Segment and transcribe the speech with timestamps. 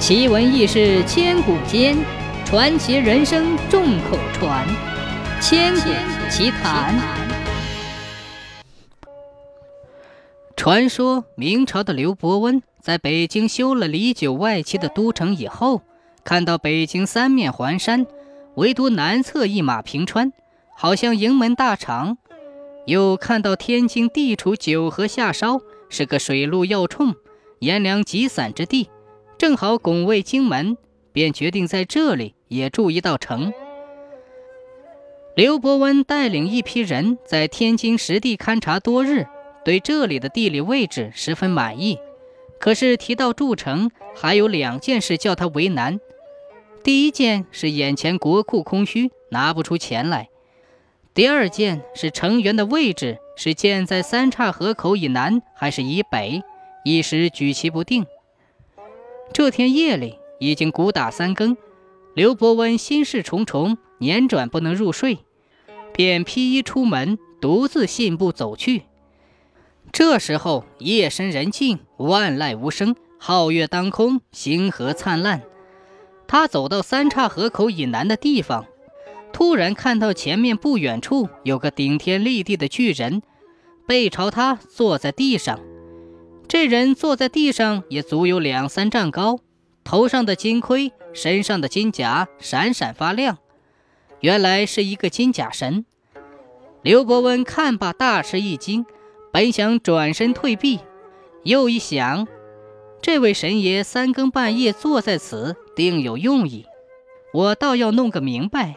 [0.00, 1.94] 奇闻异事千古间，
[2.46, 4.66] 传奇人生众口传。
[5.42, 5.90] 千古
[6.30, 6.98] 奇谈。
[10.56, 15.82] 传说明朝的刘伯温在北京修了里九外七的都城以后，
[16.24, 18.06] 看到北京三面环山，
[18.54, 20.32] 唯独南侧一马平川，
[20.78, 22.16] 好像营门大敞；
[22.86, 25.60] 又看到天津地处九河下梢，
[25.90, 27.14] 是个水陆要冲、
[27.58, 28.88] 盐粮集散之地。
[29.40, 30.76] 正好拱卫京门，
[31.14, 33.54] 便决定在这里也筑一道城。
[35.34, 39.26] 刘伯温带领一批人在天津实地勘察多日，
[39.64, 41.98] 对这里的地理位置十分满意。
[42.58, 45.98] 可是提到筑城，还有两件事叫他为难。
[46.84, 50.26] 第一件是眼前国库空虚，拿不出钱来；
[51.14, 56.42] 第二件是城垣的位置是建在三岔河口以南还是以北，
[56.84, 58.04] 一时举棋不定。
[59.32, 61.56] 这天夜里已经鼓打三更，
[62.14, 65.18] 刘伯温心事重重，辗转不能入睡，
[65.92, 68.82] 便披衣出门，独自信步走去。
[69.92, 75.42] 这时候夜深人静，万籁无声，皓月当空，星河灿烂。
[76.26, 78.66] 他走到三岔河口以南的地方，
[79.32, 83.22] 突然看到前面不远处有个顶天立地的巨人，
[83.86, 85.58] 背朝他坐在地上。
[86.50, 89.38] 这人坐在地上也足有两三丈高，
[89.84, 93.38] 头上的金盔，身上的金甲闪闪发亮，
[94.18, 95.84] 原来是一个金甲神。
[96.82, 98.84] 刘伯温看罢大吃一惊，
[99.32, 100.80] 本想转身退避，
[101.44, 102.26] 又一想，
[103.00, 106.66] 这位神爷三更半夜坐在此，定有用意，
[107.32, 108.74] 我倒要弄个明白。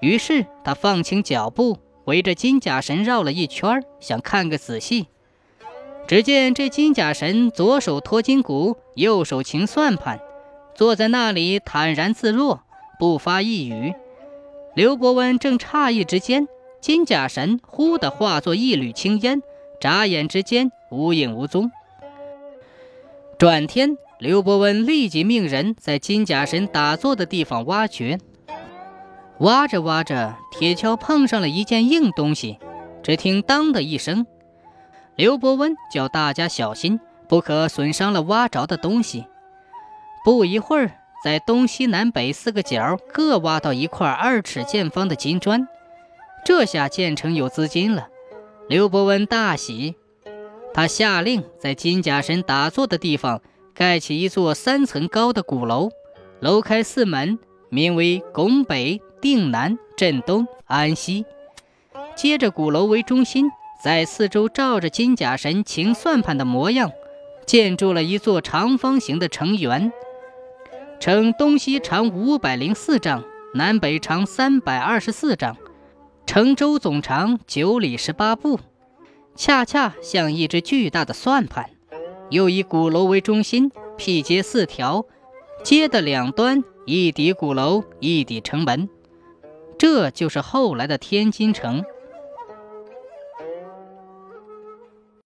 [0.00, 1.76] 于是他放轻脚步，
[2.06, 5.08] 围着金甲神绕了一圈，想看个仔细。
[6.06, 10.20] 只见这金甲神左手托金鼓，右手擎算盘，
[10.74, 12.60] 坐在那里坦然自若，
[12.98, 13.94] 不发一语。
[14.74, 16.46] 刘伯温正诧异之间，
[16.80, 19.40] 金甲神忽地化作一缕青烟，
[19.80, 21.70] 眨眼之间无影无踪。
[23.38, 28.18] 转天，刘伯温立即命人在金甲神打坐的地方挖掘，
[29.38, 32.58] 挖着挖着，铁锹碰上了一件硬东西，
[33.02, 34.26] 只听“当”的一声。
[35.16, 36.98] 刘伯温叫大家小心，
[37.28, 39.26] 不可损伤了挖着的东西。
[40.24, 40.90] 不一会儿，
[41.22, 45.68] 在东西南北四个角各挖到一块二尺见方的金砖，
[46.44, 48.08] 这下建成有资金了。
[48.68, 49.94] 刘伯温大喜，
[50.72, 53.40] 他下令在金甲神打坐的地方
[53.72, 55.90] 盖起一座三层高的鼓楼，
[56.40, 57.38] 楼开四门，
[57.68, 61.24] 名为拱北、定南、镇东、安西。
[62.16, 63.48] 接着鼓楼为中心。
[63.84, 66.90] 在四周照着金甲神擎算盘的模样，
[67.44, 69.92] 建筑了一座长方形的城垣，
[70.98, 75.58] 城东西长五百零四丈，南北长三百二十四丈，
[76.24, 78.58] 城周总长九里十八步，
[79.36, 81.68] 恰恰像一只巨大的算盘。
[82.30, 85.04] 又以鼓楼为中心，辟街四条，
[85.62, 88.88] 街的两端一抵鼓楼，一抵城门，
[89.76, 91.84] 这就是后来的天津城。